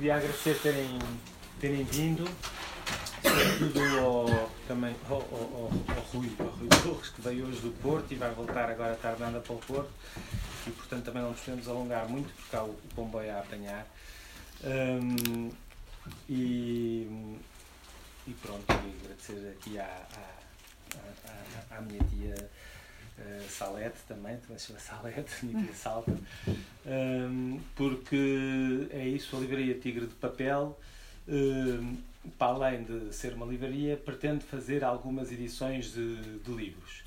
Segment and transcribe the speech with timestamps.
[0.00, 0.98] queria agradecer terem,
[1.60, 2.24] terem vindo,
[3.22, 8.10] sobretudo ao, também ao, ao, ao, Rui, ao Rui Torres, que veio hoje do Porto
[8.10, 9.90] e vai voltar agora tarde para o Porto,
[10.66, 13.86] e portanto também não nos podemos alongar muito, porque há o, o comboio a apanhar.
[14.64, 15.50] Um,
[16.26, 17.36] e,
[18.26, 22.50] e pronto, agradecer aqui à, à, à, à minha tia
[23.20, 26.16] uh, Salete também, também se chama Salete, tia Salta,
[26.86, 30.78] um, porque é isso, a livraria Tigre de Papel,
[31.28, 31.96] um,
[32.38, 37.02] para além de ser uma livraria, pretende fazer algumas edições de, de livros.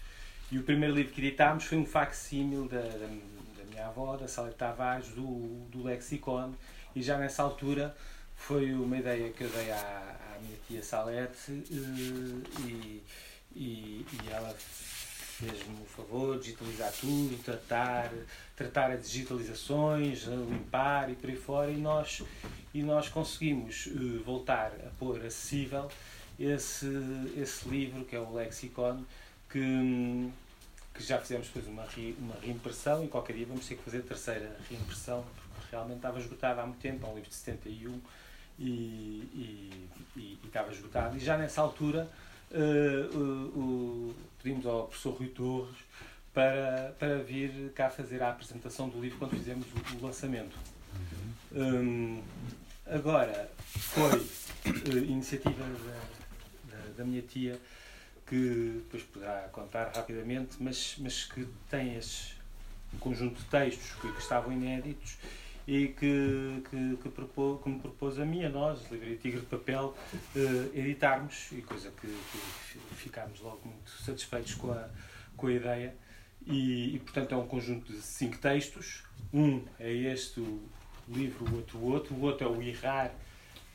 [0.52, 4.28] E o primeiro livro que editámos foi um facsímil da, da, da, minha avó, da
[4.28, 6.54] Salete Tavares, do, do Lexicon,
[6.96, 7.96] e já nessa altura
[8.36, 13.04] foi uma ideia que eu dei à, à minha tia Salete eh, e,
[13.56, 14.54] e, e ela
[15.44, 18.12] fez-me o favor digitalizar tudo, tratar,
[18.56, 22.24] tratar as digitalizações, limpar e por aí fora, e nós,
[22.74, 25.90] e nós conseguimos uh, voltar a pôr acessível
[26.40, 26.88] esse,
[27.38, 29.04] esse livro, que é o Lexicon,
[29.50, 30.32] que,
[30.94, 34.00] que já fizemos depois uma, re, uma reimpressão e qualquer dia vamos ter que fazer
[34.00, 38.02] a terceira reimpressão, porque realmente estava esgotado há muito tempo, é um livro de 71
[38.60, 41.18] e, e, e, e estava esgotado.
[41.18, 42.10] E já nessa altura
[42.54, 45.76] uh, uh, pedimos ao professor Rui Torres
[46.34, 50.58] para, para vir cá fazer a apresentação do livro quando fizemos o, o lançamento.
[51.52, 52.22] Um,
[52.86, 57.60] agora, foi uh, iniciativa da, da, da, minha tia,
[58.26, 62.34] que depois poderá contar rapidamente, mas, mas que tem esse
[63.00, 65.18] conjunto de textos que, que estavam inéditos
[65.68, 69.46] e que, que, que, propôs, que me propôs a mim, a nós, Livraria Tigre de
[69.46, 69.96] Papel,
[70.36, 74.90] eh, editarmos, e coisa que, que, ficámos logo muito satisfeitos com a,
[75.38, 75.96] com a ideia.
[76.46, 79.04] E, e, portanto, é um conjunto de cinco textos.
[79.34, 80.62] Um é este, o
[81.08, 82.16] livro, o outro, o outro.
[82.16, 83.14] O outro é o Irrar,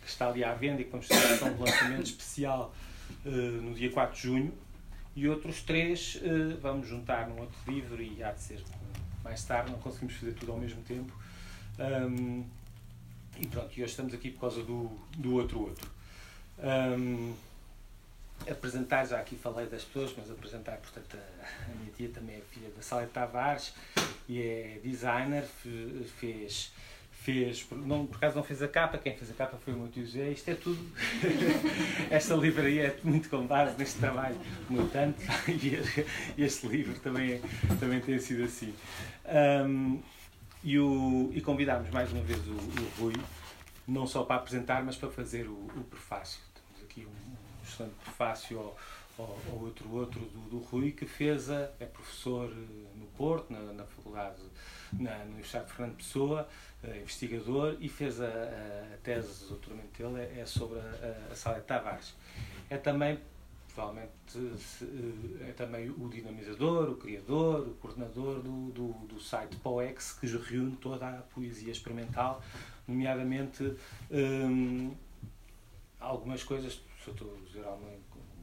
[0.02, 2.74] que está ali à venda e que vamos ter um lançamento especial
[3.24, 4.52] uh, no dia 4 de junho.
[5.16, 8.62] E outros três uh, vamos juntar num outro livro e há de ser
[9.24, 11.12] mais tarde, não conseguimos fazer tudo ao mesmo tempo
[11.78, 12.44] um,
[13.38, 15.88] e pronto, e hoje estamos aqui por causa do, do outro outro.
[16.58, 17.34] Um,
[18.50, 22.40] apresentar, já aqui falei das pessoas, mas apresentar, portanto, a, a minha tia também é
[22.52, 23.74] filha da Salete Tavares
[24.28, 25.44] e é designer,
[26.18, 26.72] fez
[27.28, 29.88] fez, não, por acaso não fez a capa, quem fez a capa foi o meu
[29.88, 30.80] tio José, isto é tudo,
[32.10, 34.36] esta livraria é muito com base neste trabalho
[34.90, 35.20] tanto
[36.38, 37.40] e este livro também, é,
[37.78, 38.72] também tem sido assim.
[39.26, 40.00] Um,
[40.62, 43.14] e, o, e convidámos mais uma vez o, o Rui,
[43.86, 46.40] não só para apresentar, mas para fazer o, o prefácio.
[46.54, 48.76] Temos aqui um, excelente prefácio ao,
[49.18, 53.52] ao, ao, outro outro do, do, Rui, que fez a, é professor eh, no Porto,
[53.52, 54.42] na, na faculdade,
[54.92, 56.48] na, na Universidade de Fernando Pessoa,
[56.82, 61.32] é investigador, e fez a, a, a tese de doutoramento dele é, é sobre a,
[61.32, 62.14] a Salete Tavares.
[62.70, 63.18] É também
[63.78, 64.10] provavelmente
[64.82, 70.26] eh, é também o dinamizador, o criador, o coordenador do, do, do site POEX, que
[70.26, 72.42] reúne toda a poesia experimental,
[72.88, 73.76] nomeadamente
[74.10, 74.92] hum,
[76.00, 77.92] algumas coisas, se eu estou a dizer alguma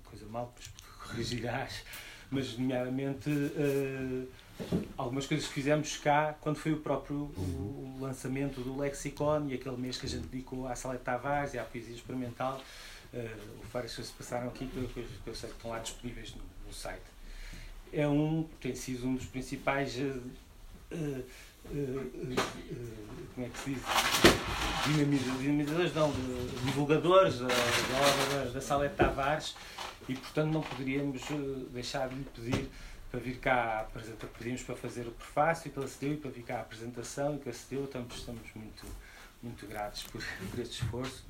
[0.05, 0.55] coisa mal,
[1.03, 1.83] corrigirás,
[2.31, 4.27] mas nomeadamente uh,
[4.97, 9.55] algumas coisas que fizemos cá quando foi o próprio o, o lançamento do Lexicon e
[9.55, 12.61] aquele mês que a gente dedicou à Salete Tavares e à poesia experimental
[13.15, 16.43] uh, várias coisas passaram aqui que eu, que eu sei que estão lá disponíveis no,
[16.67, 17.01] no, site.
[17.91, 19.95] É um, tem sido um dos principais.
[19.97, 20.21] Uh,
[20.91, 21.25] uh,
[23.33, 23.83] como é que se diz?
[25.39, 26.13] Dinamizadores, não,
[26.65, 29.55] divulgadores da, obra da Salete Tavares
[30.07, 31.21] e, portanto, não poderíamos
[31.71, 32.69] deixar de lhe pedir
[33.09, 36.57] para vir cá apresentar, pedimos para fazer o prefácio, que ele e para vir cá
[36.57, 38.85] a apresentação e que acedeu, estamos, estamos muito,
[39.41, 41.25] muito gratos por, por este esforço.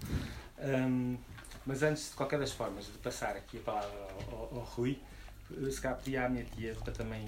[0.60, 1.18] Um,
[1.66, 5.02] mas antes, de qualquer das formas, de passar aqui a palavra ao, ao, ao Rui,
[5.72, 7.26] se calhar pedi à minha tia para também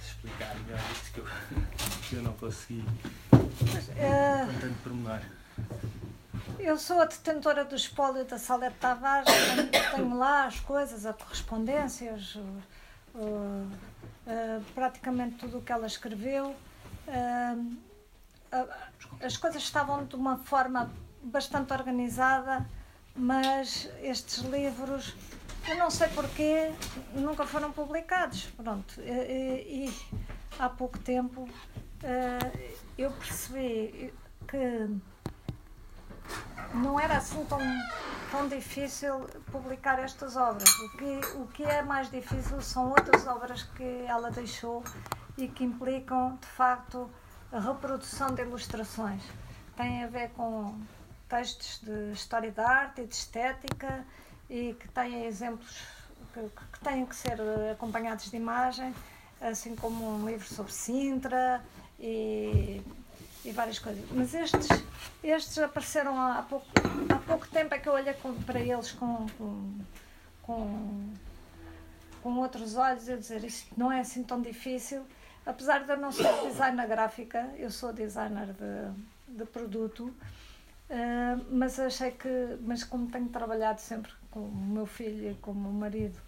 [0.00, 1.26] explicar melhor isto que eu,
[2.08, 2.84] que eu não consegui
[3.32, 5.20] mas, uh, com tanto pormenor.
[6.58, 11.16] Eu sou a detentora do espólio da Salete Tavares, tenho, tenho lá as coisas, as
[11.16, 13.70] correspondências, uh,
[14.74, 16.56] praticamente tudo o que ela escreveu.
[19.20, 20.90] as coisas estavam de uma forma
[21.22, 22.66] bastante organizada
[23.16, 25.14] mas estes livros,
[25.68, 26.72] eu não sei porquê,
[27.14, 28.46] nunca foram publicados.
[28.56, 29.94] Pronto, e, e
[30.58, 31.48] há pouco tempo
[32.02, 34.12] eh, eu percebi
[34.46, 34.88] que
[36.74, 37.58] não era assim tão,
[38.30, 39.20] tão difícil
[39.50, 40.68] publicar estas obras.
[40.80, 44.82] O que, o que é mais difícil são outras obras que ela deixou
[45.36, 47.10] e que implicam, de facto,
[47.52, 49.22] a reprodução de ilustrações.
[49.76, 50.78] Tem a ver com
[51.34, 54.06] textos de história da arte e de estética
[54.48, 55.82] e que têm exemplos
[56.32, 56.40] que,
[56.72, 57.36] que têm que ser
[57.72, 58.94] acompanhados de imagem,
[59.40, 61.60] assim como um livro sobre Sintra
[61.98, 62.80] e,
[63.44, 64.04] e várias coisas.
[64.12, 64.68] Mas estes,
[65.24, 66.66] estes apareceram há pouco,
[67.12, 68.14] há pouco tempo é que eu olhei
[68.46, 69.26] para eles com,
[70.42, 71.12] com,
[72.22, 75.04] com, outros olhos e dizer isto não é assim tão difícil.
[75.44, 80.14] Apesar de eu não ser designer gráfica, eu sou designer de, de produto,
[80.90, 85.52] uh, mas achei que, mas como tenho trabalhado sempre com o meu filho e com
[85.52, 86.18] o meu marido,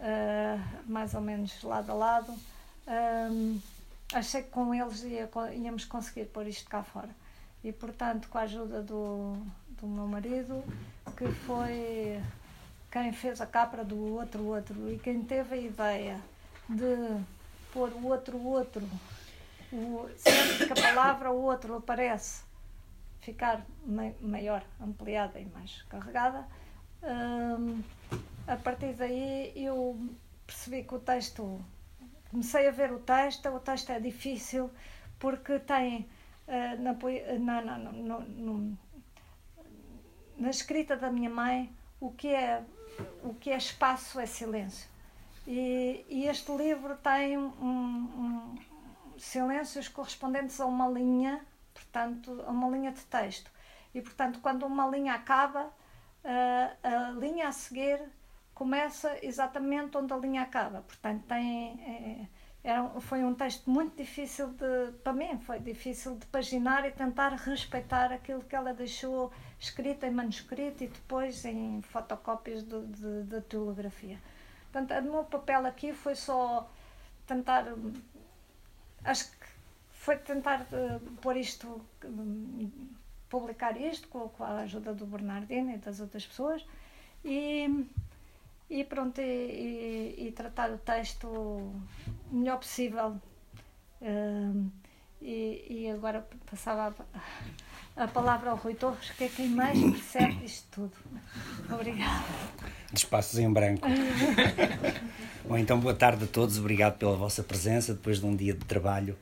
[0.00, 2.34] uh, mais ou menos lado a lado,
[3.30, 3.60] um,
[4.12, 7.10] achei que com eles ia, íamos conseguir pôr isto cá fora.
[7.64, 9.36] E portanto, com a ajuda do,
[9.80, 10.62] do meu marido,
[11.16, 12.22] que foi
[12.90, 16.20] quem fez a capra do outro outro e quem teve a ideia
[16.68, 17.20] de
[17.72, 18.82] pôr o outro outro,
[19.72, 22.42] o, sempre que a palavra outro aparece,
[23.26, 23.66] ficar
[24.20, 26.46] maior, ampliada e mais carregada,
[27.02, 27.82] hum,
[28.46, 29.98] a partir daí eu
[30.46, 31.60] percebi que o texto
[32.30, 34.70] comecei a ver o texto, o texto é difícil
[35.18, 36.08] porque tem
[36.46, 37.90] uh, na, na, na,
[38.20, 38.78] no,
[40.36, 42.62] na escrita da minha mãe o que é
[43.24, 44.88] o que é espaço é silêncio.
[45.46, 48.54] E, e este livro tem um, um,
[49.18, 51.44] silêncios correspondentes a uma linha
[51.96, 53.50] portanto uma linha de texto
[53.94, 58.00] e portanto quando uma linha acaba uh, a linha a seguir
[58.56, 60.80] começa exatamente onde a linha acaba.
[60.80, 62.26] Portanto, tem, é,
[62.64, 67.34] era, foi um texto muito difícil de, para mim, foi difícil de paginar e tentar
[67.34, 73.40] respeitar aquilo que ela deixou escrito em manuscrito e depois em fotocópias de, de, de
[73.42, 74.18] teolografia.
[74.72, 76.66] Portanto, o meu papel aqui foi só
[77.26, 77.66] tentar,
[79.04, 79.35] acho que
[80.06, 82.70] foi tentar uh, pôr isto, um,
[83.28, 86.64] publicar isto com, com a ajuda do Bernardino e das outras pessoas
[87.24, 87.84] e
[88.70, 91.80] e pronto, e, e, e tratar o texto o
[92.30, 93.16] melhor possível.
[94.00, 94.70] Uh,
[95.20, 96.94] e, agora passava
[97.96, 100.92] a, a, palavra ao Rui Torres, que é quem mais percebe isto tudo.
[101.72, 102.24] Obrigada.
[102.92, 103.88] De espaços em branco.
[105.48, 108.64] Bom, então boa tarde a todos, obrigado pela vossa presença depois de um dia de
[108.64, 109.16] trabalho.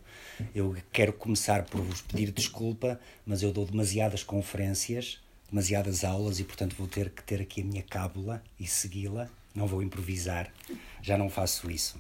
[0.55, 5.21] Eu quero começar por vos pedir desculpa, mas eu dou demasiadas conferências
[5.55, 9.29] demasiadas aulas e, portanto, vou ter que ter aqui a minha cábula e segui-la.
[9.55, 10.53] Não vou improvisar,
[11.01, 11.97] já não faço isso.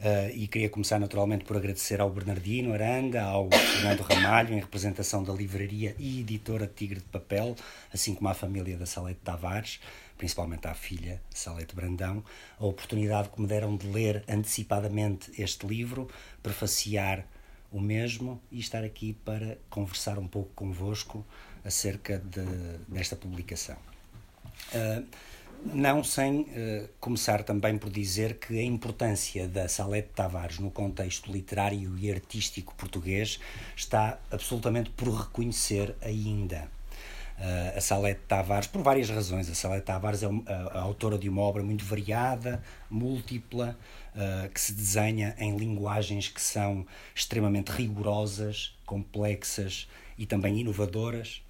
[0.00, 5.22] Uh, e queria começar naturalmente por agradecer ao Bernardino Aranda, ao Fernando Ramalho, em representação
[5.22, 7.54] da livraria e editora Tigre de Papel,
[7.92, 9.78] assim como à família da Salete Tavares,
[10.16, 12.24] principalmente à filha Salete Brandão,
[12.58, 16.08] a oportunidade que me deram de ler antecipadamente este livro,
[16.42, 17.26] prefaciar
[17.72, 21.24] o mesmo e estar aqui para conversar um pouco convosco
[21.64, 22.44] acerca de,
[22.88, 23.76] desta publicação.
[24.74, 25.04] Uh,
[25.64, 31.30] não sem uh, começar também por dizer que a importância da Salete Tavares no contexto
[31.30, 33.38] literário e artístico português
[33.76, 36.68] está absolutamente por reconhecer ainda.
[37.38, 41.18] Uh, a Salete Tavares, por várias razões, a Salete Tavares é uma, a, a, autora
[41.18, 43.78] de uma obra muito variada, múltipla,
[44.14, 51.42] uh, que se desenha em linguagens que são extremamente rigorosas, complexas e também inovadoras.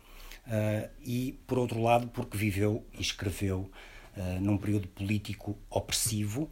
[0.47, 3.71] Uh, e, por outro lado, porque viveu e escreveu
[4.17, 6.51] uh, num período político opressivo,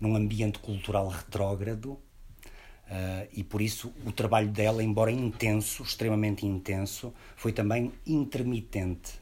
[0.00, 2.00] num ambiente cultural retrógrado, uh,
[3.32, 9.12] e por isso o trabalho dela, embora intenso, extremamente intenso, foi também intermitente,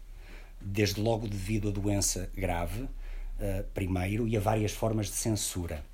[0.60, 2.88] desde logo devido à doença grave,
[3.72, 5.84] primeiro, e a várias formas de censura,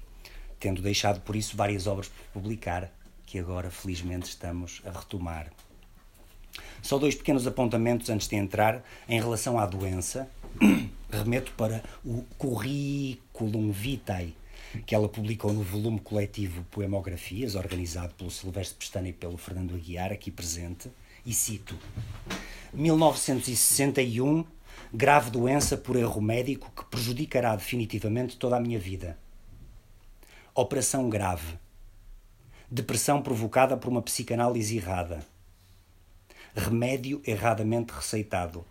[0.64, 2.90] tendo deixado por isso várias obras por publicar,
[3.26, 5.52] que agora felizmente estamos a retomar.
[6.80, 10.26] Só dois pequenos apontamentos antes de entrar em relação à doença.
[11.12, 14.34] Remeto para o Curriculum Vitae,
[14.86, 20.12] que ela publicou no volume coletivo Poemografias, organizado pelo Silvestre Pestana e pelo Fernando Aguiar,
[20.12, 20.90] aqui presente,
[21.26, 21.78] e cito:
[22.72, 24.46] 1961,
[24.94, 29.22] grave doença por erro médico que prejudicará definitivamente toda a minha vida.
[30.54, 31.58] Operação grave.
[32.70, 35.26] Depressão provocada por uma psicanálise errada
[36.56, 38.64] remédio erradamente receitado.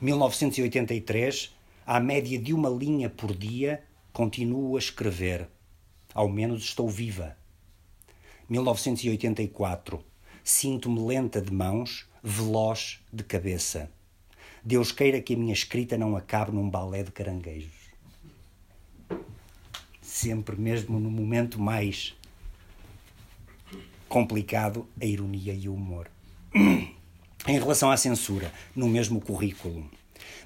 [0.00, 1.52] 1983,
[1.84, 5.48] à média de uma linha por dia, continuo a escrever.
[6.14, 7.36] Ao menos estou viva.
[8.48, 10.04] 1984,
[10.44, 13.90] sinto-me lenta de mãos, veloz de cabeça.
[14.62, 17.75] Deus queira que a minha escrita não acabe num balé de caranguejos.
[20.16, 22.16] Sempre mesmo no momento mais
[24.08, 26.10] complicado, a ironia e o humor.
[26.54, 29.86] Em relação à censura, no mesmo currículo.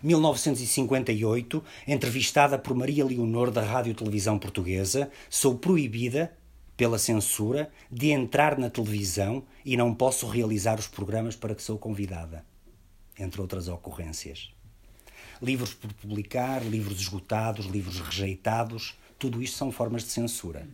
[0.03, 6.37] 1958, entrevistada por Maria Leonor da Rádio Televisão Portuguesa, sou proibida
[6.77, 11.79] pela censura de entrar na televisão e não posso realizar os programas para que sou
[11.79, 12.45] convidada,
[13.17, 14.51] entre outras ocorrências.
[15.41, 20.67] Livros por publicar, livros esgotados, livros rejeitados, tudo isto são formas de censura.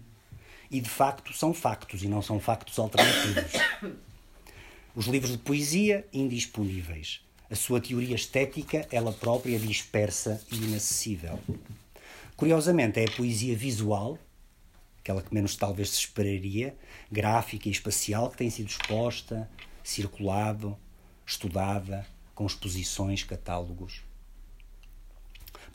[0.70, 3.52] E de facto são factos e não são factos alternativos.
[4.94, 7.20] Os livros de poesia indisponíveis.
[7.50, 11.38] A sua teoria estética, ela própria dispersa e inacessível.
[12.36, 14.18] Curiosamente, é a poesia visual,
[15.00, 16.76] aquela que menos talvez se esperaria,
[17.10, 19.48] gráfica e espacial, que tem sido exposta,
[19.82, 20.76] circulado,
[21.26, 24.05] estudada, com exposições, catálogos.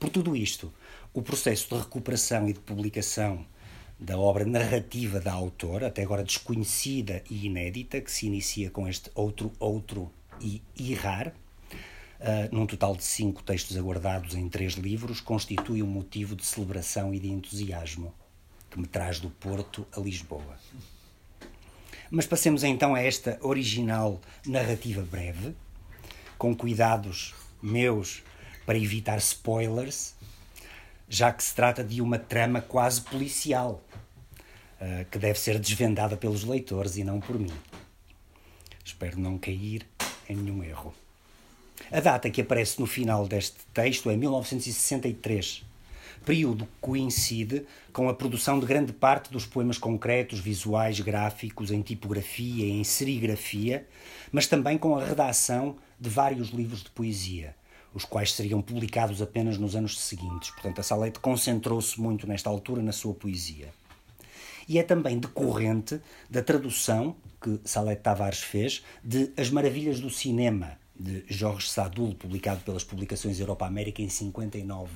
[0.02, 0.74] Por tudo isto,
[1.14, 3.46] o processo de recuperação e de publicação
[4.00, 9.12] da obra narrativa da autora, até agora desconhecida e inédita, que se inicia com este
[9.14, 15.84] outro, outro e irrar, uh, num total de cinco textos aguardados em três livros, constitui
[15.84, 18.12] um motivo de celebração e de entusiasmo
[18.72, 20.58] que me traz do Porto a Lisboa.
[22.10, 25.54] Mas passemos então a esta original narrativa breve,
[26.40, 28.24] com cuidados meus
[28.66, 30.16] para evitar spoilers,
[31.10, 33.84] já que se trata de uma trama quase policial,
[34.80, 37.52] uh, que deve ser desvendada pelos leitores e não por mim.
[38.84, 39.86] Espero não cair
[40.30, 40.94] em nenhum erro.
[41.92, 45.64] A data que aparece no final deste texto é 1963,
[46.26, 51.82] período que coincide com a produção de grande parte dos poemas concretos, visuais, gráficos, em
[51.82, 53.88] tipografia em serigrafia,
[54.32, 57.56] mas também com a redação de vários livros de poesia,
[57.94, 60.50] os quais seriam publicados apenas nos anos seguintes.
[60.52, 63.70] Portanto, a Salete concentrou-se muito nesta altura na sua poesia.
[64.68, 70.78] E é também decorrente da tradução que Salete Tavares fez de As Maravilhas do Cinema,
[70.98, 74.92] de Jorge Sadul, publicado pelas publicações Europa América em 59.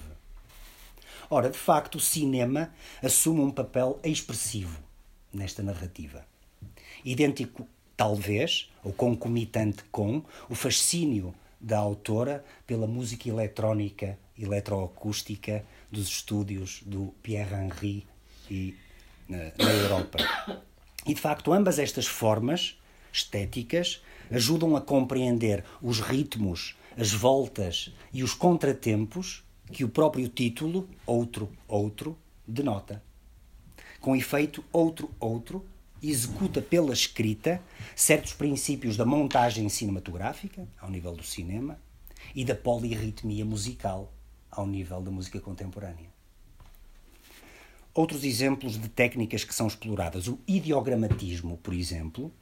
[1.30, 2.72] Ora, de facto, o cinema
[3.02, 4.80] assume um papel expressivo
[5.34, 6.25] nesta narrativa.
[7.04, 16.82] Idêntico, talvez, ou concomitante com, o fascínio da autora pela música eletrónica, eletroacústica dos estúdios
[16.86, 18.06] do Pierre Henry
[18.50, 18.76] e
[19.28, 20.18] na, na Europa.
[21.06, 22.80] E de facto, ambas estas formas
[23.12, 30.90] estéticas ajudam a compreender os ritmos, as voltas e os contratempos que o próprio título,
[31.06, 33.02] Outro, Outro, denota.
[34.00, 35.66] Com efeito, Outro, Outro
[36.10, 37.62] executa pela escrita
[37.96, 41.80] certos princípios da montagem cinematográfica, ao nível do cinema,
[42.34, 44.14] e da polirritmia musical,
[44.52, 46.10] ao nível da música contemporânea.
[47.94, 52.34] Outros exemplos de técnicas que são exploradas, o ideogramatismo, por exemplo,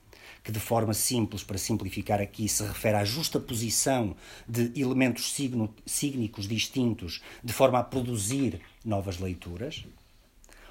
[0.43, 4.15] que de forma simples, para simplificar aqui, se refere à justa posição
[4.48, 9.86] de elementos signo, sígnicos distintos de forma a produzir novas leituras,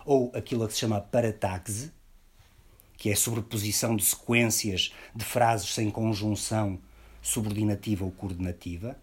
[0.05, 1.93] ou aquilo que se chama parataxe,
[3.03, 6.79] que é a sobreposição de sequências de frases sem conjunção
[7.21, 8.97] subordinativa ou coordenativa,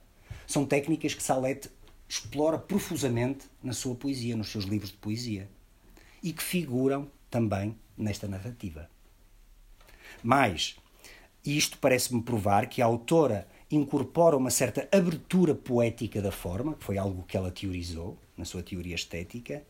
[0.47, 1.69] são técnicas que Salete
[2.07, 5.49] explora profusamente na sua poesia, nos seus livros de poesia,
[6.23, 8.89] e que figuram também nesta narrativa.
[10.23, 10.77] Mas
[11.45, 16.97] isto parece-me provar que a autora incorpora uma certa abertura poética da forma, que foi
[16.97, 19.61] algo que ela teorizou na sua teoria estética,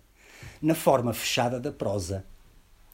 [0.61, 2.23] na forma fechada da prosa,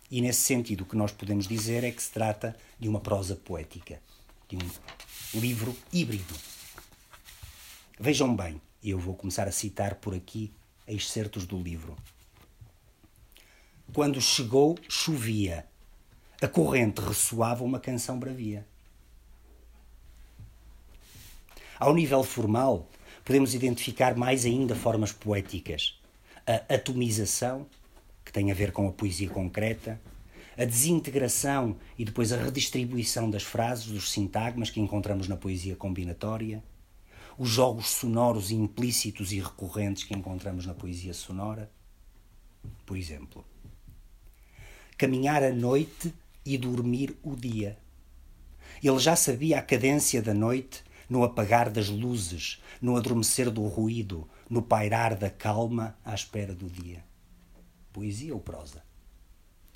[0.10, 3.36] e nesse sentido, o que nós podemos dizer é que se trata de uma prosa
[3.36, 4.00] poética,
[4.48, 6.34] de um livro híbrido.
[8.00, 10.52] Vejam bem, eu vou começar a citar por aqui
[10.88, 11.96] excertos do livro.
[13.94, 15.66] Quando chegou, chovia.
[16.42, 18.66] A corrente ressoava uma canção bravia.
[21.80, 22.88] Ao nível formal,
[23.24, 26.00] podemos identificar mais ainda formas poéticas.
[26.46, 27.66] A atomização,
[28.36, 29.98] tem a ver com a poesia concreta,
[30.58, 36.62] a desintegração e depois a redistribuição das frases, dos sintagmas que encontramos na poesia combinatória,
[37.38, 41.72] os jogos sonoros implícitos e recorrentes que encontramos na poesia sonora.
[42.86, 43.46] Por exemplo,
[44.98, 46.14] caminhar a noite
[46.46, 47.78] e dormir o dia.
[48.84, 54.28] Ele já sabia a cadência da noite no apagar das luzes, no adormecer do ruído,
[54.50, 57.02] no pairar da calma à espera do dia
[57.96, 58.84] poesia ou prosa.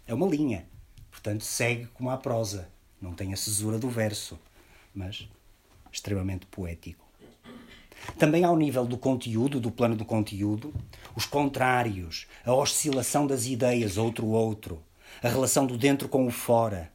[0.06, 0.68] É uma linha,
[1.10, 2.70] portanto segue como a prosa,
[3.02, 4.38] não tem a cesura do verso,
[4.94, 5.30] mas
[5.90, 7.08] extremamente poético.
[8.18, 10.74] Também ao nível do conteúdo, do plano do conteúdo,
[11.16, 14.84] os contrários, a oscilação das ideias outro-outro,
[15.24, 16.92] a relação do dentro com o fora,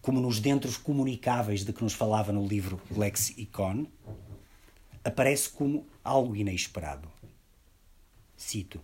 [0.00, 3.86] como nos dentros comunicáveis de que nos falava no livro Lexicon,
[5.02, 7.10] aparece como algo inesperado.
[8.36, 8.80] Cito: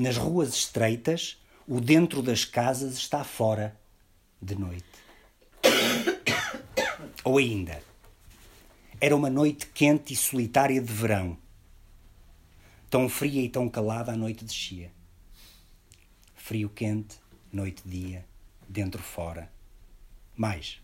[0.00, 1.36] Nas ruas estreitas,
[1.68, 3.78] o dentro das casas está fora
[4.40, 4.86] de noite.
[7.22, 7.82] Ou ainda,
[8.98, 11.36] era uma noite quente e solitária de verão.
[12.88, 14.90] Tão fria e tão calada a noite descia.
[16.34, 17.18] Frio quente,
[17.52, 18.24] noite dia,
[18.66, 19.52] dentro fora.
[20.34, 20.80] Mais,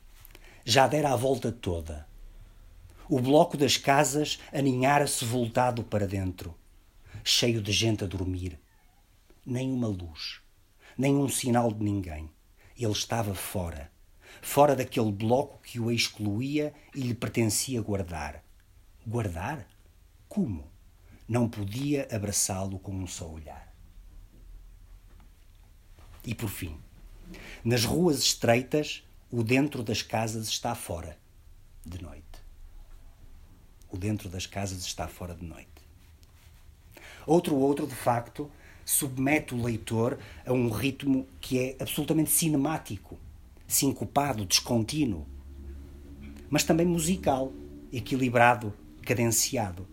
[0.62, 2.06] já dera a volta toda.
[3.08, 6.54] O bloco das casas aninhara-se voltado para dentro,
[7.24, 8.58] cheio de gente a dormir.
[9.46, 10.40] Nem uma luz,
[10.98, 12.28] nem um sinal de ninguém.
[12.76, 13.92] Ele estava fora,
[14.42, 18.42] fora daquele bloco que o excluía e lhe pertencia guardar.
[19.06, 19.64] Guardar?
[20.28, 20.68] Como?
[21.28, 23.72] Não podia abraçá-lo com um só olhar.
[26.24, 26.76] E por fim,
[27.64, 31.16] nas ruas estreitas, o dentro das casas está fora,
[31.84, 32.24] de noite.
[33.90, 35.68] O dentro das casas está fora de noite.
[37.26, 38.50] Outro outro, de facto,
[38.86, 40.16] submete o leitor
[40.46, 43.18] a um ritmo que é absolutamente cinemático,
[43.66, 45.26] sincopado, descontínuo,
[46.48, 47.52] mas também musical,
[47.92, 49.88] equilibrado, cadenciado.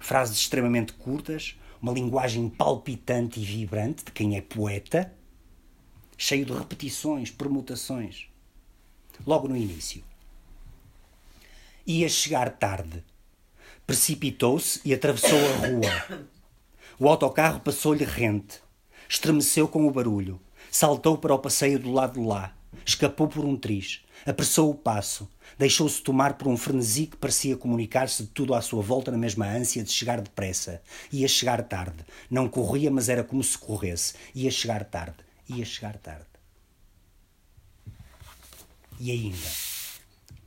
[0.00, 5.14] Frases extremamente curtas, uma linguagem palpitante e vibrante de quem é poeta,
[6.18, 8.26] cheio de repetições, permutações.
[9.24, 10.02] Logo no início.
[11.86, 13.04] Ia chegar tarde.
[13.86, 16.28] Precipitou-se e atravessou a rua.
[16.98, 18.60] O autocarro passou-lhe rente.
[19.08, 20.40] Estremeceu com o barulho.
[20.70, 22.54] Saltou para o passeio do lado de lá.
[22.84, 24.04] Escapou por um triz.
[24.26, 25.28] Apressou o passo.
[25.58, 29.46] Deixou-se tomar por um frenesi que parecia comunicar-se de tudo à sua volta na mesma
[29.46, 30.82] ânsia de chegar depressa.
[31.12, 32.04] Ia chegar tarde.
[32.30, 34.14] Não corria, mas era como se corresse.
[34.34, 35.16] Ia chegar tarde.
[35.48, 36.26] Ia chegar tarde.
[38.98, 39.48] E ainda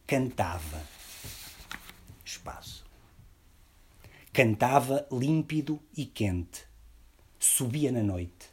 [0.05, 0.81] cantava.
[2.23, 2.76] Espaço.
[4.37, 6.63] Cantava límpido e quente.
[7.39, 8.51] Subia na noite.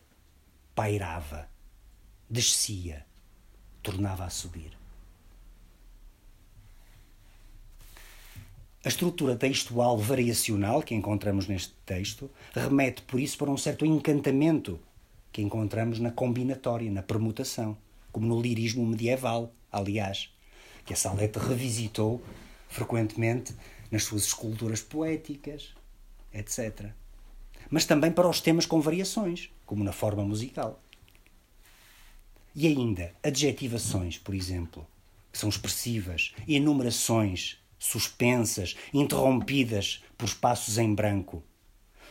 [0.75, 1.47] Pairava.
[2.27, 3.05] Descia.
[3.83, 4.71] Tornava a subir.
[8.83, 14.81] A estrutura textual variacional que encontramos neste texto remete, por isso, para um certo encantamento
[15.31, 17.77] que encontramos na combinatória, na permutação,
[18.11, 20.33] como no lirismo medieval, aliás,
[20.87, 22.23] que a Salete revisitou
[22.71, 23.55] frequentemente
[23.95, 25.73] nas suas esculturas poéticas,
[26.33, 26.91] etc.
[27.71, 30.83] Mas também para os temas com variações, como na forma musical.
[32.57, 34.85] E ainda, adjetivações, por exemplo,
[35.31, 41.41] que são expressivas, enumerações suspensas, interrompidas por espaços em branco.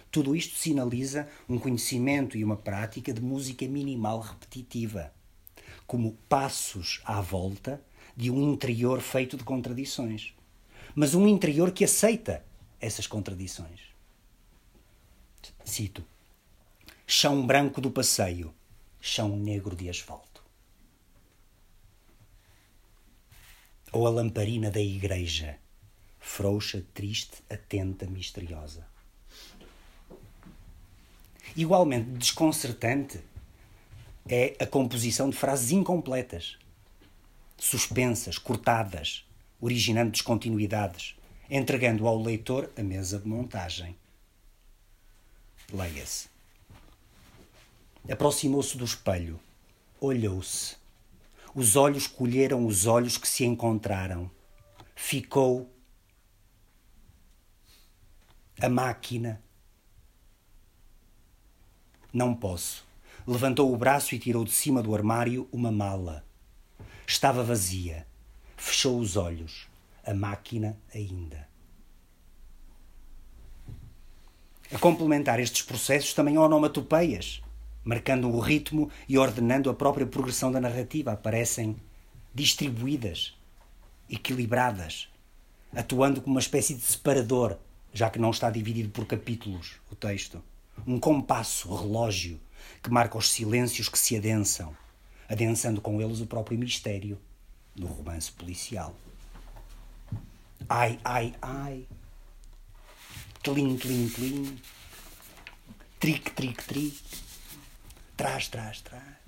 [0.10, 5.13] Tudo isto sinaliza um conhecimento e uma prática de música minimal repetitiva,
[5.86, 7.84] como passos à volta
[8.15, 10.34] de um interior feito de contradições.
[10.95, 12.43] Mas um interior que aceita
[12.79, 13.82] essas contradições.
[15.65, 16.06] Cito:
[17.08, 18.53] Chão branco do passeio,
[18.99, 20.43] chão negro de asfalto.
[23.91, 25.58] Ou a lamparina da igreja,
[26.19, 28.88] frouxa, triste, atenta, misteriosa.
[31.56, 33.19] Igualmente desconcertante
[34.27, 36.58] é a composição de frases incompletas,
[37.58, 39.25] suspensas, cortadas,
[39.63, 41.15] originando descontinuidades,
[41.49, 43.95] entregando ao leitor a mesa de montagem.
[45.71, 46.28] Leia-se.
[48.12, 49.39] Aproximou-se do espelho,
[50.02, 50.76] olhou-se.
[51.56, 54.30] Os olhos colheram os olhos que se encontraram.
[54.95, 55.73] Ficou
[58.60, 59.41] a máquina.
[62.12, 62.86] Não posso.
[63.26, 66.26] Levantou o braço e tirou de cima do armário uma mala.
[67.08, 68.06] Estava vazia.
[68.63, 69.67] Fechou os olhos.
[70.06, 71.47] A máquina ainda.
[74.73, 77.41] A complementar estes processos também onomatopeias,
[77.84, 81.76] marcando o ritmo e ordenando a própria progressão da narrativa, aparecem
[82.34, 83.38] distribuídas,
[84.10, 85.10] equilibradas,
[85.76, 87.58] atuando como uma espécie de separador
[87.93, 90.41] já que não está dividido por capítulos o texto.
[90.88, 92.39] Um compasso, relógio,
[92.82, 94.76] que marca os silêncios que se adensam,
[95.30, 97.19] adensando com eles o próprio mistério
[97.76, 98.96] do romance policial.
[100.70, 101.88] Ai, ai, ai.
[103.42, 104.58] Tlim, tlim, tlim.
[106.00, 107.02] Tric, tric, tric.
[108.16, 109.24] Trás, trás, trás.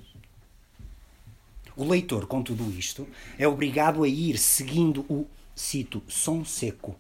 [1.76, 6.96] O leitor, com tudo isto, é obrigado a ir seguindo o, cito, som seco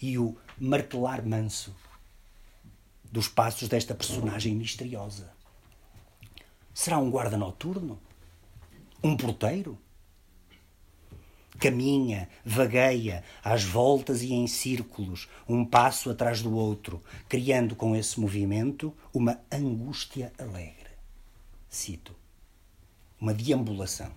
[0.00, 1.74] e o martelar manso
[3.10, 5.32] dos passos desta personagem misteriosa.
[6.74, 7.98] Será um guarda noturno?
[9.02, 9.78] Um porteiro?
[11.60, 18.18] Caminha, vagueia, às voltas e em círculos, um passo atrás do outro, criando com esse
[18.18, 20.88] movimento uma angústia alegre.
[21.68, 22.16] Cito.
[23.20, 24.10] Uma deambulação.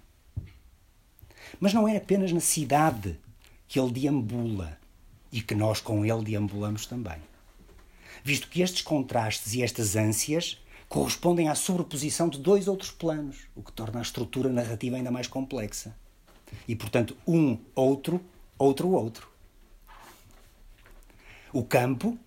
[1.59, 3.19] Mas não é apenas na cidade
[3.67, 4.77] que ele deambula
[5.29, 7.17] e que nós com ele deambulamos também.
[8.23, 13.61] Visto que estes contrastes e estas ânsias correspondem à sobreposição de dois outros planos, o
[13.61, 15.93] que torna a estrutura narrativa ainda mais complexa.
[16.67, 18.23] E, portanto, um, outro,
[18.57, 19.29] outro, outro.
[21.51, 22.17] O campo,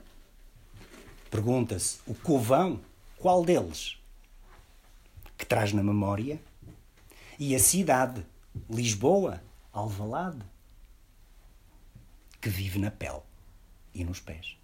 [1.31, 2.81] pergunta-se, o covão,
[3.19, 3.99] qual deles?
[5.37, 6.41] Que traz na memória.
[7.39, 8.25] E a cidade,
[8.71, 10.45] Lisboa, Alvalade,
[12.41, 13.23] que vive na pele
[13.95, 14.57] e nos pés.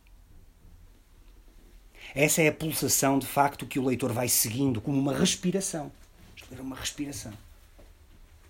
[2.15, 5.91] Essa é a pulsação, de facto, que o leitor vai seguindo como uma respiração.
[6.51, 7.33] É uma respiração.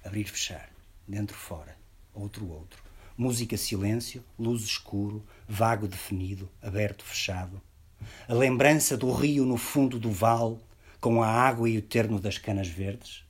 [0.05, 0.71] Abrir, fechar
[1.12, 1.77] dentro fora,
[2.14, 2.83] outro outro.
[3.18, 7.61] Música silêncio, luz escuro, vago definido, aberto fechado.
[8.27, 10.57] A lembrança do rio no fundo do vale,
[10.98, 13.25] com a água e o terno das canas verdes,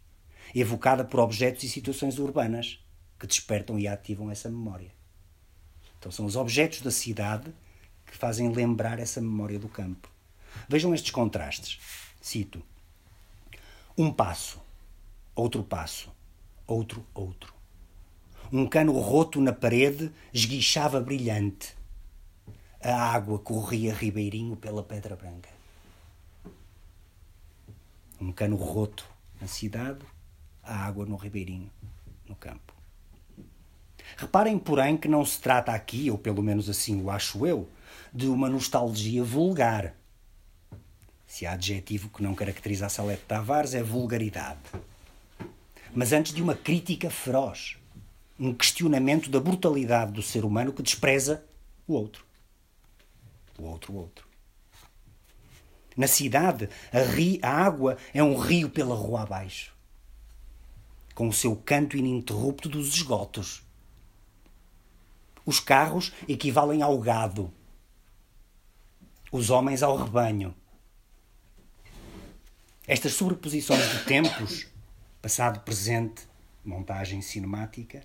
[0.54, 2.78] evocada por objetos e situações urbanas
[3.18, 4.94] que despertam e ativam essa memória.
[5.98, 7.52] Então são os objetos da cidade
[8.06, 10.08] que fazem lembrar essa memória do campo.
[10.68, 11.80] Vejam estes contrastes.
[12.20, 12.62] Cito:
[13.98, 14.60] um passo,
[15.34, 16.12] outro passo,
[16.64, 17.61] outro, outro.
[18.54, 21.74] Um cano roto na parede esguichava brilhante.
[22.82, 25.48] A água corria ribeirinho pela pedra branca.
[28.20, 29.08] Um cano roto
[29.40, 30.04] na cidade,
[30.62, 31.70] a água no ribeirinho,
[32.28, 32.74] no campo.
[34.18, 37.66] Reparem, porém, que não se trata aqui, ou pelo menos assim o acho eu,
[38.12, 39.94] de uma nostalgia vulgar.
[41.26, 44.60] Se há adjetivo que não caracteriza a Salete Tavares é vulgaridade.
[45.94, 47.80] Mas antes de uma crítica feroz
[48.48, 51.44] um questionamento da brutalidade do ser humano que despreza
[51.86, 52.26] o outro.
[53.56, 54.26] O outro, o outro.
[55.96, 59.72] Na cidade, a, ri, a água é um rio pela rua abaixo,
[61.14, 63.62] com o seu canto ininterrupto dos esgotos.
[65.46, 67.52] Os carros equivalem ao gado,
[69.30, 70.52] os homens ao rebanho.
[72.88, 74.66] Estas sobreposições de tempos,
[75.20, 76.26] passado, presente,
[76.64, 78.04] montagem cinemática,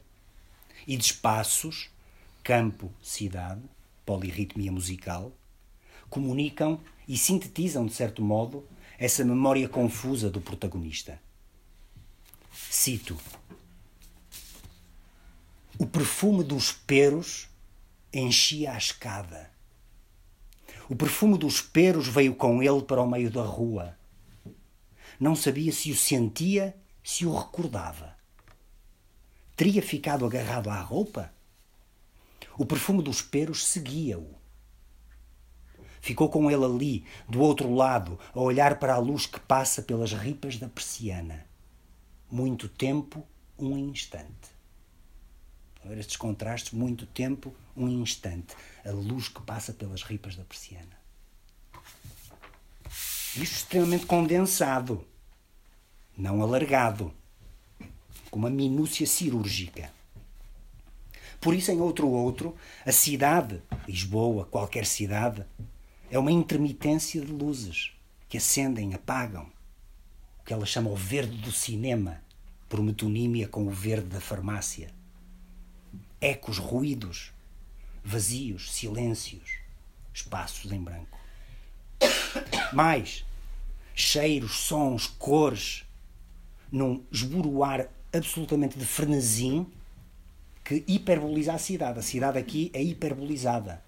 [0.87, 1.89] e de espaços,
[2.41, 3.61] campo, cidade,
[4.05, 5.33] polirritmia musical,
[6.09, 8.65] comunicam e sintetizam, de certo modo,
[8.97, 11.21] essa memória confusa do protagonista.
[12.71, 13.17] Cito:
[15.77, 17.49] O perfume dos peros
[18.13, 19.51] enchia a escada.
[20.89, 23.97] O perfume dos peros veio com ele para o meio da rua.
[25.19, 26.73] Não sabia se o sentia,
[27.03, 28.16] se o recordava
[29.57, 31.33] teria ficado agarrado à roupa?
[32.57, 34.37] O perfume dos peros seguia-o.
[35.99, 40.13] Ficou com ele ali, do outro lado, a olhar para a luz que passa pelas
[40.13, 41.45] ripas da persiana.
[42.29, 44.55] Muito tempo, um instante.
[45.83, 48.55] Ver estes contrastes, muito tempo, um instante.
[48.85, 50.97] A luz que passa pelas ripas da persiana.
[53.35, 55.05] Isto extremamente condensado,
[56.15, 57.13] não alargado
[58.37, 59.91] com uma minúcia cirúrgica.
[61.41, 65.43] Por isso, em outro outro, a cidade, Lisboa, qualquer cidade,
[66.11, 67.93] é uma intermitência de luzes
[68.29, 69.47] que acendem, apagam.
[70.39, 72.21] O que ela chama o verde do cinema,
[72.69, 74.91] por metonímia com o verde da farmácia.
[76.21, 77.33] Ecos, ruídos,
[78.03, 79.57] vazios, silêncios,
[80.13, 81.17] espaços em branco.
[82.71, 83.25] Mais,
[83.95, 85.87] cheiros, sons, cores,
[86.71, 89.67] num esboroar absolutamente de frenesim
[90.63, 91.99] que hiperboliza a cidade.
[91.99, 93.83] A cidade aqui é hiperbolizada.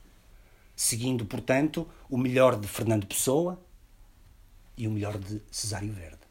[0.76, 3.62] Seguindo, portanto, o melhor de Fernando Pessoa
[4.78, 6.22] e o melhor de Cesário Verde,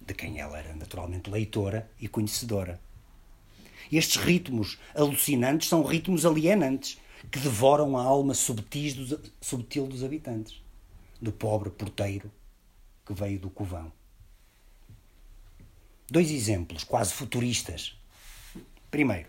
[0.00, 2.80] de quem ela era naturalmente leitora e conhecedora.
[3.92, 6.98] Estes ritmos alucinantes são ritmos alienantes
[7.30, 10.60] que devoram a alma dos, subtil dos habitantes,
[11.20, 12.30] do pobre porteiro
[13.04, 13.92] que veio do covão.
[16.08, 17.96] Dois exemplos quase futuristas.
[18.90, 19.28] Primeiro,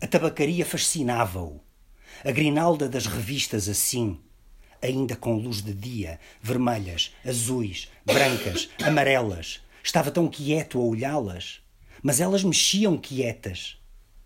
[0.00, 1.60] a tabacaria fascinava-o.
[2.24, 4.20] A grinalda das revistas assim,
[4.82, 9.62] ainda com luz de dia, vermelhas, azuis, brancas, amarelas.
[9.82, 11.60] Estava tão quieto a olhá-las,
[12.02, 13.78] mas elas mexiam quietas.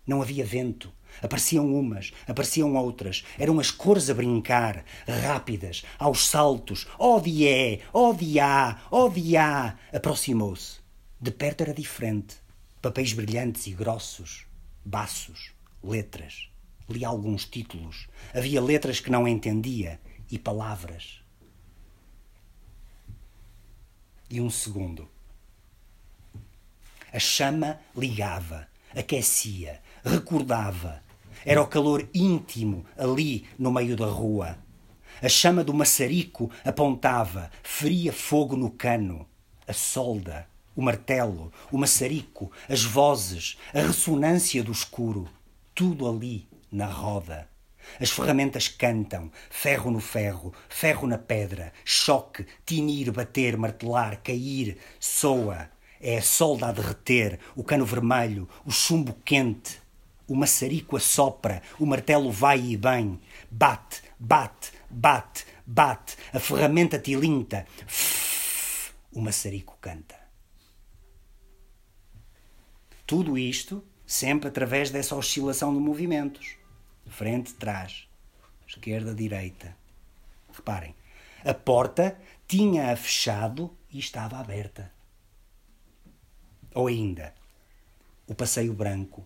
[0.05, 3.23] Não havia vento, Apareciam umas, apareciam outras.
[3.37, 6.87] Eram as cores a brincar, rápidas, aos saltos.
[6.97, 9.11] Oh dié, oh diá, oh.
[9.95, 10.79] Aproximou-se.
[11.19, 12.37] De perto era diferente.
[12.81, 14.45] Papéis brilhantes e grossos,
[14.85, 15.51] baços,
[15.83, 16.49] letras.
[16.87, 18.07] Li alguns títulos.
[18.33, 19.99] Havia letras que não entendia
[20.31, 21.21] e palavras.
[24.29, 25.09] E um segundo.
[27.11, 31.01] A chama ligava, aquecia, recordava.
[31.49, 34.57] Era o calor íntimo ali no meio da rua.
[35.21, 39.25] A chama do maçarico apontava, feria fogo no cano.
[39.65, 45.25] A solda, o martelo, o maçarico, as vozes, a ressonância do escuro.
[45.73, 47.47] Tudo ali na roda.
[47.97, 55.69] As ferramentas cantam, ferro no ferro, ferro na pedra, choque, tinir, bater, martelar, cair, soa.
[56.01, 59.86] É a solda a derreter, o cano vermelho, o chumbo quente.
[60.27, 63.19] O maçarico assopra, o martelo vai e vem.
[63.49, 66.17] Bate, bate, bate, bate.
[66.33, 67.65] A ferramenta tilinta.
[69.11, 70.15] O maçarico canta.
[73.05, 76.57] Tudo isto sempre através dessa oscilação de movimentos.
[77.05, 78.07] Frente, trás,
[78.67, 79.75] esquerda, direita.
[80.51, 80.93] Reparem,
[81.43, 84.91] a porta tinha-a fechado e estava aberta.
[86.73, 87.33] Ou ainda,
[88.27, 89.25] o passeio branco,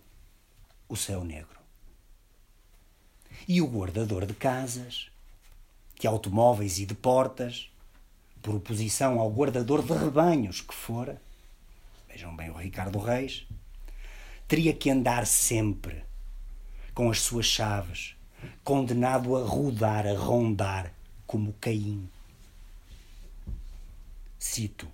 [0.92, 1.58] o céu negro.
[3.48, 5.10] E o guardador de casas,
[5.98, 7.70] de automóveis e de portas,
[8.42, 11.20] por oposição ao guardador de rebanhos que fora,
[12.06, 13.46] vejam bem o Ricardo Reis,
[14.46, 16.04] teria que andar sempre
[16.92, 18.14] com as suas chaves,
[18.62, 20.92] condenado a rodar, a rondar,
[21.26, 22.06] como Caim.
[24.38, 24.86] Cito: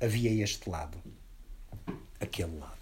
[0.00, 0.96] havia este lado,
[2.20, 2.73] aquele lado.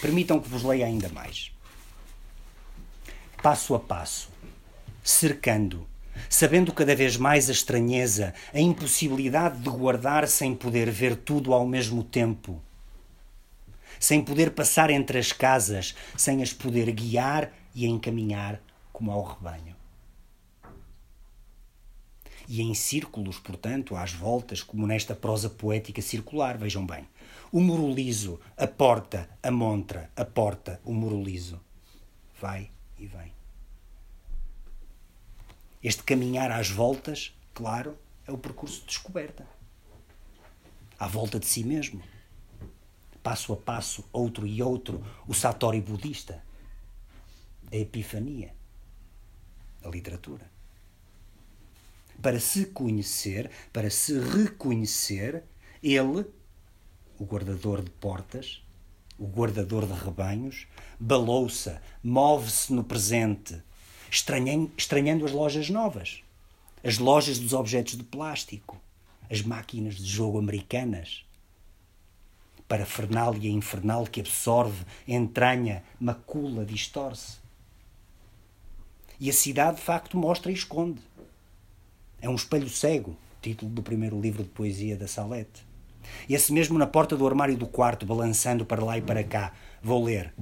[0.00, 1.52] Permitam que vos leia ainda mais.
[3.42, 4.28] Passo a passo,
[5.02, 5.86] cercando,
[6.28, 11.66] sabendo cada vez mais a estranheza, a impossibilidade de guardar sem poder ver tudo ao
[11.66, 12.60] mesmo tempo
[13.98, 18.60] sem poder passar entre as casas, sem as poder guiar e encaminhar
[18.92, 19.74] como ao rebanho.
[22.48, 27.06] E em círculos, portanto, às voltas, como nesta prosa poética circular, vejam bem.
[27.52, 31.60] O muro liso, a porta, a montra, a porta, o muro liso.
[32.40, 33.32] Vai e vem.
[35.82, 39.46] Este caminhar às voltas, claro, é o percurso de descoberta.
[40.98, 42.02] À volta de si mesmo
[43.26, 46.44] passo a passo, outro e outro, o Satori budista,
[47.72, 48.54] a epifania,
[49.82, 50.48] a literatura.
[52.22, 55.42] Para se conhecer, para se reconhecer,
[55.82, 56.24] ele,
[57.18, 58.62] o guardador de portas,
[59.18, 60.66] o guardador de rebanhos,
[61.00, 63.62] balouça, move-se no presente,
[64.10, 66.22] estranhando, as lojas novas,
[66.84, 68.80] as lojas dos objetos de plástico,
[69.30, 71.24] as máquinas de jogo americanas,
[72.68, 77.38] parafernália infernal que absorve, entranha, macula, distorce.
[79.18, 81.00] E a cidade, de facto, mostra e esconde.
[82.20, 85.65] É um espelho cego, título do primeiro livro de poesia da Salete.
[86.28, 89.52] Esse mesmo na porta do armário do quarto, balançando para lá e para cá.
[89.82, 90.32] Vou ler.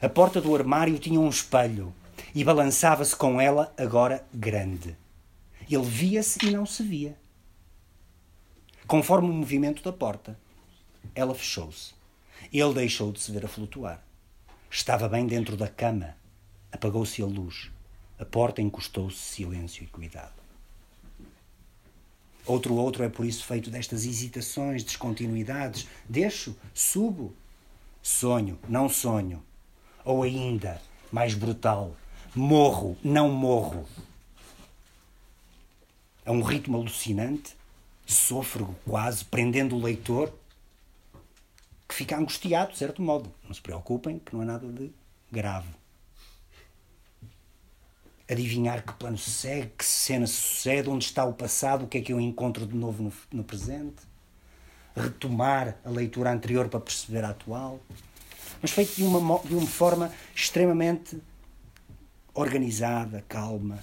[0.00, 1.94] A porta do armário tinha um espelho
[2.34, 4.96] e balançava-se com ela, agora grande.
[5.70, 7.16] Ele via-se e não se via,
[8.86, 10.38] conforme o movimento da porta.
[11.14, 11.94] Ela fechou-se.
[12.52, 14.02] Ele deixou de se ver a flutuar.
[14.70, 16.16] Estava bem dentro da cama.
[16.70, 17.70] Apagou-se a luz.
[18.18, 20.47] A porta encostou-se silêncio e cuidado.
[22.48, 25.86] Outro outro é por isso feito destas hesitações, descontinuidades.
[26.08, 27.34] Deixo, subo.
[28.02, 29.42] Sonho, não sonho.
[30.02, 30.80] Ou ainda,
[31.12, 31.94] mais brutal,
[32.34, 33.86] morro, não morro.
[36.24, 37.54] É um ritmo alucinante,
[38.06, 40.32] sôfrego quase, prendendo o leitor
[41.86, 43.30] que fica angustiado, de certo modo.
[43.44, 44.90] Não se preocupem, que não é nada de
[45.30, 45.68] grave.
[48.30, 52.00] Adivinhar que plano se segue, que cena sucede, onde está o passado, o que é
[52.00, 54.02] que eu encontro de novo no, no presente.
[54.94, 57.80] Retomar a leitura anterior para perceber a atual.
[58.60, 61.18] Mas feito de uma, de uma forma extremamente
[62.34, 63.78] organizada, calma.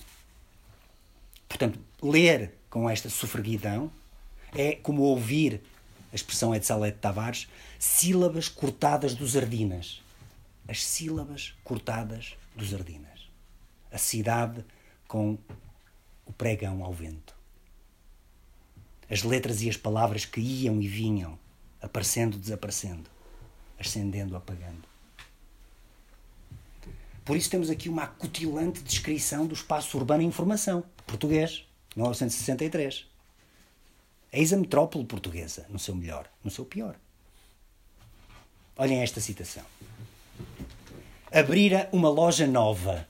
[1.47, 3.89] Portanto, ler com esta sofreguidão
[4.53, 5.62] é como ouvir
[6.12, 7.45] a expressão é de Salete Tavares,
[7.77, 10.01] sílabas cortadas dos Ardinas.
[10.65, 13.14] As sílabas cortadas dos Ardinas.
[13.95, 14.65] A cidade
[15.08, 15.38] com
[16.25, 17.34] o pregão ao vento.
[19.10, 21.39] As letras e as palavras que iam e vinham,
[21.81, 23.10] aparecendo, desaparecendo,
[23.79, 24.84] ascendendo, apagando.
[27.23, 33.08] Por isso temos aqui uma acutilante descrição do espaço urbano em informação, português, 1963
[34.36, 36.97] Eis a metrópole portuguesa, no seu melhor, no seu pior.
[38.75, 39.63] Olhem esta citação.
[41.31, 43.08] Abrira uma loja nova.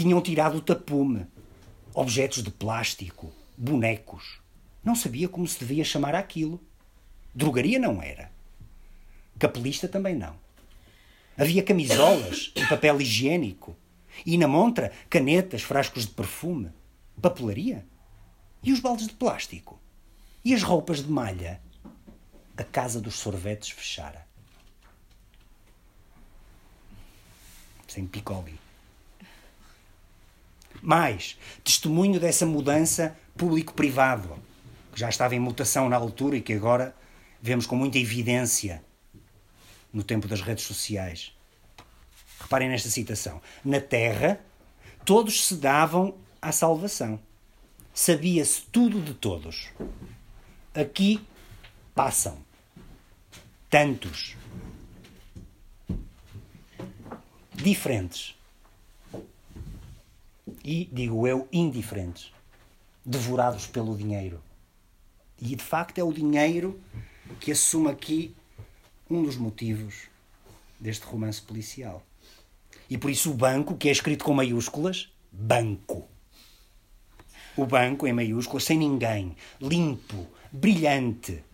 [0.00, 1.26] Tinham tirado o tapume,
[1.92, 4.40] objetos de plástico, bonecos.
[4.82, 6.58] Não sabia como se devia chamar aquilo.
[7.34, 8.32] Drogaria não era.
[9.38, 10.34] Capelista também não.
[11.36, 13.76] Havia camisolas e papel higiênico.
[14.24, 16.70] E na montra, canetas, frascos de perfume.
[17.20, 17.86] Papelaria?
[18.62, 19.78] E os baldes de plástico?
[20.42, 21.60] E as roupas de malha?
[22.56, 24.26] A casa dos sorvetes fechara.
[27.86, 28.69] Sem picoli.
[30.82, 34.36] Mais, testemunho dessa mudança público-privado,
[34.92, 36.94] que já estava em mutação na altura e que agora
[37.40, 38.82] vemos com muita evidência
[39.92, 41.32] no tempo das redes sociais.
[42.40, 43.40] Reparem nesta citação.
[43.64, 44.40] Na Terra,
[45.04, 47.20] todos se davam à salvação.
[47.92, 49.68] Sabia-se tudo de todos.
[50.74, 51.20] Aqui
[51.94, 52.38] passam.
[53.68, 54.36] Tantos.
[57.52, 58.39] Diferentes.
[60.64, 62.32] E, digo eu, indiferentes.
[63.04, 64.42] Devorados pelo dinheiro.
[65.40, 66.80] E de facto é o dinheiro
[67.40, 68.34] que assume aqui
[69.08, 70.08] um dos motivos
[70.78, 72.02] deste romance policial.
[72.88, 76.08] E por isso o banco, que é escrito com maiúsculas, banco.
[77.56, 81.44] O banco em maiúsculas, sem ninguém, limpo, brilhante,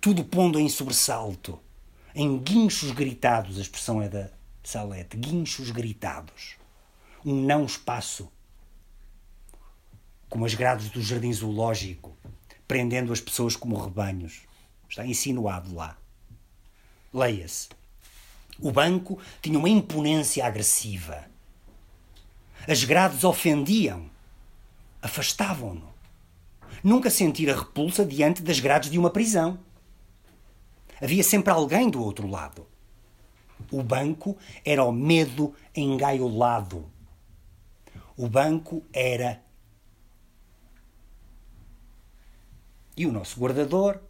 [0.00, 1.58] tudo pondo em sobressalto,
[2.14, 4.30] em guinchos gritados, a expressão é da
[4.62, 6.56] Salete, guinchos gritados.
[7.26, 8.30] Um não espaço,
[10.28, 12.16] como as grades do jardim zoológico,
[12.68, 14.42] prendendo as pessoas como rebanhos.
[14.88, 15.98] Está insinuado lá.
[17.12, 17.68] Leia-se.
[18.60, 21.24] O banco tinha uma imponência agressiva.
[22.68, 24.08] As grades ofendiam,
[25.02, 25.92] afastavam-no.
[26.84, 29.58] Nunca sentira repulsa diante das grades de uma prisão.
[31.02, 32.64] Havia sempre alguém do outro lado.
[33.72, 36.88] O banco era o medo engaiolado.
[38.16, 39.42] O banco era.
[42.96, 44.00] E o nosso guardador,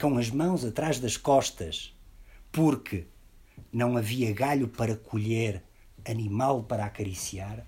[0.00, 1.94] com as mãos atrás das costas,
[2.50, 3.06] porque
[3.70, 5.62] não havia galho para colher,
[6.08, 7.66] animal para acariciar?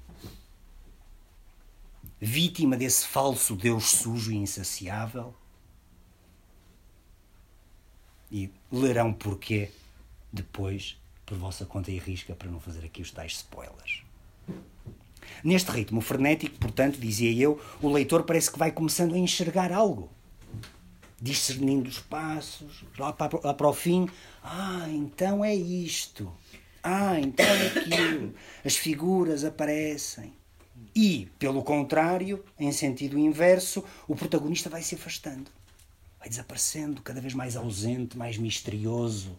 [2.18, 5.34] Vítima desse falso Deus sujo e insaciável?
[8.30, 9.70] E lerão porquê
[10.32, 14.02] depois, por vossa conta e risca, para não fazer aqui os tais spoilers.
[15.42, 20.10] Neste ritmo frenético, portanto, dizia eu, o leitor parece que vai começando a enxergar algo.
[21.20, 24.08] Discernindo os passos, lá para, lá para o fim,
[24.42, 26.32] ah, então é isto,
[26.82, 30.32] ah, então é aquilo, as figuras aparecem.
[30.94, 35.48] E, pelo contrário, em sentido inverso, o protagonista vai se afastando,
[36.18, 39.38] vai desaparecendo, cada vez mais ausente, mais misterioso.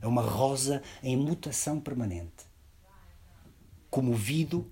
[0.00, 2.44] É uma rosa em mutação permanente,
[3.94, 4.68] comovido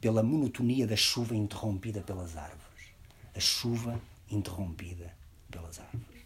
[0.00, 2.94] pela monotonia da chuva interrompida pelas árvores.
[3.34, 4.00] A chuva
[4.30, 5.14] interrompida
[5.50, 6.22] pelas árvores.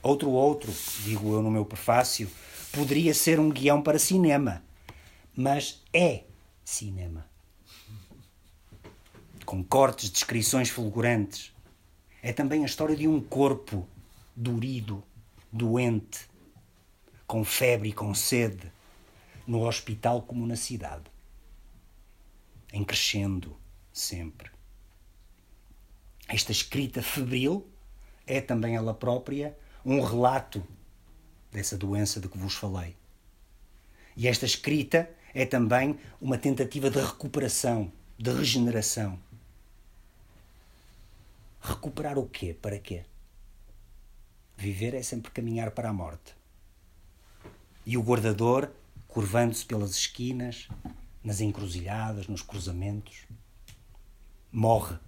[0.00, 0.72] Outro outro,
[1.02, 2.30] digo eu no meu prefácio,
[2.70, 4.62] poderia ser um guião para cinema,
[5.36, 6.22] mas é
[6.64, 7.28] cinema.
[9.44, 11.52] Com cortes, descrições fulgurantes.
[12.22, 13.84] É também a história de um corpo
[14.36, 15.02] dorido,
[15.50, 16.20] doente,
[17.26, 18.72] com febre e com sede,
[19.46, 21.04] no hospital como na cidade.
[22.72, 23.56] Em crescendo,
[23.92, 24.50] sempre.
[26.28, 27.66] Esta escrita febril
[28.26, 30.66] é também ela própria um relato
[31.52, 32.96] dessa doença de que vos falei.
[34.16, 39.18] E esta escrita é também uma tentativa de recuperação, de regeneração.
[41.60, 42.56] Recuperar o quê?
[42.60, 43.04] Para quê?
[44.56, 46.34] Viver é sempre caminhar para a morte.
[47.84, 48.70] E o guardador,
[49.14, 50.66] curvando-se pelas esquinas,
[51.22, 53.28] nas encruzilhadas, nos cruzamentos,
[54.50, 54.98] morre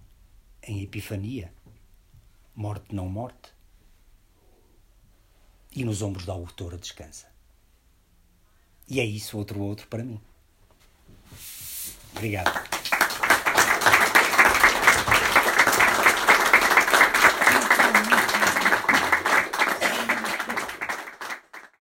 [0.63, 1.53] em Epifania,
[2.55, 3.53] morte não morte,
[5.75, 7.27] e nos ombros da autora descansa.
[8.87, 10.21] E é isso outro outro para mim.
[12.15, 12.76] Obrigado.